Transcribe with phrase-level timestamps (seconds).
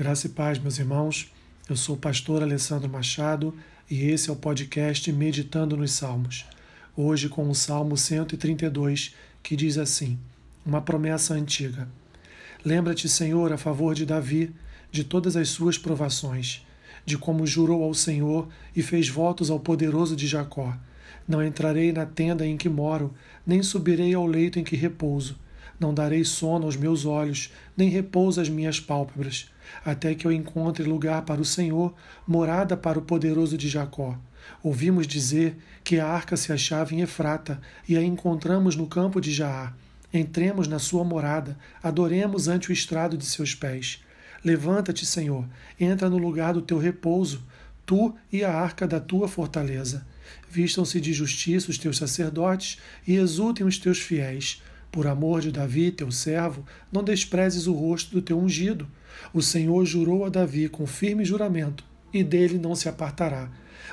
[0.00, 1.30] Graça e paz, meus irmãos.
[1.68, 3.54] Eu sou o pastor Alessandro Machado
[3.90, 6.46] e esse é o podcast Meditando nos Salmos.
[6.96, 10.18] Hoje com o Salmo 132, que diz assim:
[10.64, 11.86] Uma promessa antiga.
[12.64, 14.54] Lembra-te, Senhor, a favor de Davi,
[14.90, 16.66] de todas as suas provações,
[17.04, 20.78] de como jurou ao Senhor e fez votos ao poderoso de Jacó.
[21.28, 23.12] Não entrarei na tenda em que moro,
[23.46, 25.36] nem subirei ao leito em que repouso
[25.80, 29.50] não darei sono aos meus olhos, nem repouso às minhas pálpebras,
[29.84, 31.94] até que eu encontre lugar para o Senhor,
[32.26, 34.16] morada para o poderoso de Jacó.
[34.62, 39.32] Ouvimos dizer que a arca se achava em Efrata e a encontramos no campo de
[39.32, 39.74] Jaar.
[40.12, 44.02] Entremos na sua morada, adoremos ante o estrado de seus pés.
[44.44, 45.46] Levanta-te, Senhor,
[45.78, 47.42] entra no lugar do teu repouso,
[47.86, 50.06] tu e a arca da tua fortaleza.
[50.50, 54.62] Vistam-se de justiça os teus sacerdotes e exultem os teus fiéis.
[54.90, 58.88] Por amor de Davi, teu servo, não desprezes o rosto do teu ungido.
[59.32, 63.50] O Senhor jurou a Davi com firme juramento, e dele não se apartará.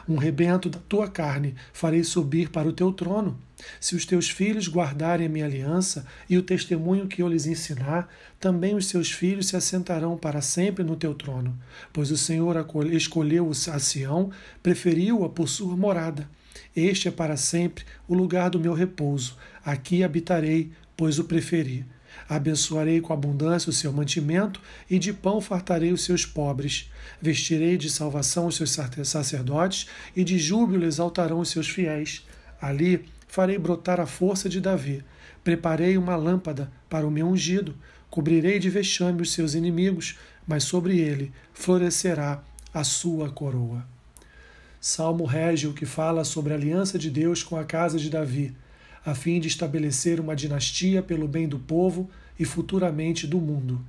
[0.07, 3.37] Um rebento da tua carne farei subir para o teu trono.
[3.79, 8.07] Se os teus filhos guardarem a minha aliança e o testemunho que eu lhes ensinar,
[8.39, 11.57] também os seus filhos se assentarão para sempre no teu trono.
[11.91, 12.55] Pois o Senhor
[12.91, 16.29] escolheu a Sião, preferiu-a por sua morada.
[16.75, 19.35] Este é para sempre o lugar do meu repouso.
[19.65, 21.85] Aqui habitarei, pois o preferi.
[22.27, 24.59] Abençoarei com abundância o seu mantimento
[24.89, 26.91] e de pão fartarei os seus pobres.
[27.21, 32.25] Vestirei de salvação os seus sacerdotes e de júbilo exaltarão os seus fiéis.
[32.59, 35.05] Ali farei brotar a força de Davi.
[35.43, 37.75] Preparei uma lâmpada para o meu ungido.
[38.09, 43.85] Cobrirei de vexame os seus inimigos, mas sobre ele florescerá a sua coroa.
[44.81, 48.55] Salmo régio que fala sobre a aliança de Deus com a casa de Davi
[49.07, 53.79] a fim de estabelecer uma dinastia pelo bem do povo e futuramente do mundo.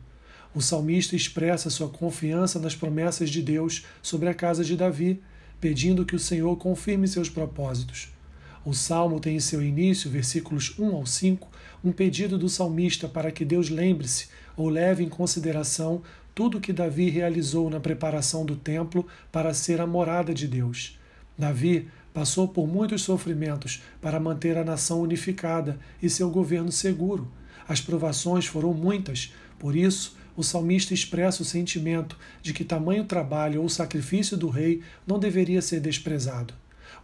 [0.55, 5.21] O salmista expressa sua confiança nas promessas de Deus sobre a casa de Davi,
[5.61, 8.13] pedindo que o Senhor confirme seus propósitos.
[8.65, 11.49] O salmo tem em seu início, versículos 1 ao 5,
[11.83, 16.01] um pedido do salmista para que Deus lembre-se ou leve em consideração
[16.33, 20.97] tudo o que Davi realizou na preparação do templo para ser a morada de Deus.
[21.37, 21.89] Davi
[22.19, 27.31] Passou por muitos sofrimentos para manter a nação unificada e seu governo seguro.
[27.69, 33.63] As provações foram muitas, por isso, o salmista expressa o sentimento de que tamanho trabalho
[33.63, 36.55] ou sacrifício do rei não deveria ser desprezado.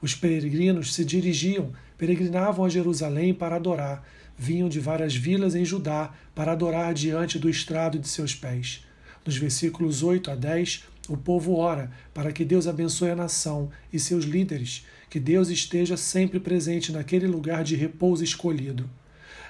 [0.02, 4.04] Os peregrinos se dirigiam, peregrinavam a Jerusalém para adorar,
[4.36, 8.84] vinham de várias vilas em Judá para adorar diante do estrado de seus pés.
[9.24, 13.98] Nos versículos 8 a 10, o povo ora para que Deus abençoe a nação e
[13.98, 18.88] seus líderes, que Deus esteja sempre presente naquele lugar de repouso escolhido.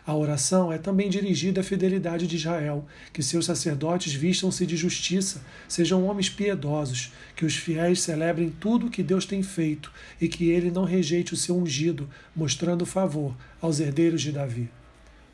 [0.07, 5.43] A oração é também dirigida à fidelidade de Israel, que seus sacerdotes vistam-se de justiça,
[5.67, 9.91] sejam homens piedosos, que os fiéis celebrem tudo o que Deus tem feito
[10.21, 14.69] e que ele não rejeite o seu ungido, mostrando favor aos herdeiros de Davi.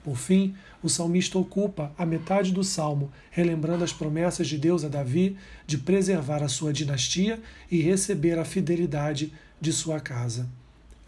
[0.03, 4.89] Por fim, o salmista ocupa a metade do salmo, relembrando as promessas de Deus a
[4.89, 7.39] Davi de preservar a sua dinastia
[7.71, 10.49] e receber a fidelidade de sua casa.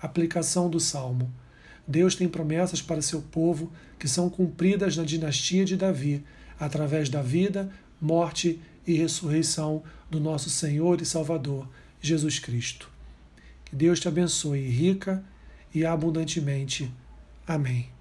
[0.00, 1.32] Aplicação do salmo.
[1.86, 6.22] Deus tem promessas para seu povo que são cumpridas na dinastia de Davi,
[6.58, 7.70] através da vida,
[8.00, 11.68] morte e ressurreição do nosso Senhor e Salvador,
[12.00, 12.90] Jesus Cristo.
[13.64, 15.24] Que Deus te abençoe rica
[15.74, 16.92] e abundantemente.
[17.46, 17.91] Amém.